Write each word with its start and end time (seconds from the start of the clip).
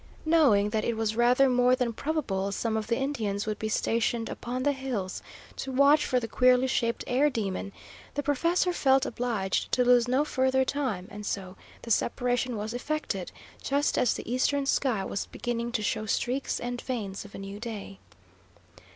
Knowing 0.25 0.71
that 0.71 0.83
it 0.83 0.97
was 0.97 1.15
rather 1.15 1.47
more 1.47 1.75
than 1.75 1.93
probable 1.93 2.51
some 2.51 2.75
of 2.75 2.87
the 2.87 2.97
Indians 2.97 3.45
would 3.45 3.59
be 3.59 3.69
stationed 3.69 4.29
upon 4.29 4.63
the 4.63 4.71
hills 4.71 5.21
to 5.55 5.71
watch 5.71 6.03
for 6.07 6.19
the 6.19 6.27
queerly 6.27 6.65
shaped 6.65 7.03
air 7.05 7.29
demon, 7.29 7.71
the 8.15 8.23
professor 8.23 8.73
felt 8.73 9.05
obliged 9.05 9.71
to 9.71 9.85
lose 9.85 10.07
no 10.07 10.25
further 10.25 10.65
time, 10.65 11.07
and 11.11 11.23
so 11.23 11.55
the 11.83 11.91
separation 11.91 12.57
was 12.57 12.73
effected, 12.73 13.31
just 13.61 13.95
as 13.95 14.15
the 14.15 14.27
eastern 14.27 14.65
sky 14.65 15.05
was 15.05 15.27
beginning 15.27 15.71
to 15.71 15.83
show 15.83 16.07
streaks 16.07 16.59
and 16.59 16.81
veins 16.81 17.23
of 17.23 17.35
a 17.35 17.37
new 17.37 17.59
day. 17.59 17.99